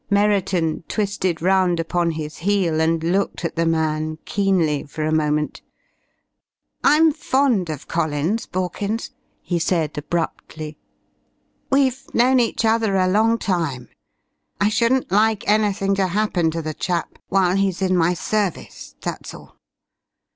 [0.09, 5.61] Merriton twisted round upon his heel and looked at the man keenly for a moment.
[6.83, 9.11] "I'm fond of Collins, Borkins,"
[9.43, 10.75] he said abruptly.
[11.71, 13.89] "We've known each other a long time.
[14.59, 19.35] I shouldn't like anything to happen to the chap while he's in my service, that's
[19.35, 19.55] all.